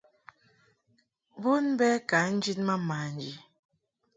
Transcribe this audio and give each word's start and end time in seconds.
Bon 1.41 1.65
bɛ 1.77 1.89
ka 2.09 2.19
njid 2.33 2.59
ma 2.67 2.75
manji. 2.87 3.33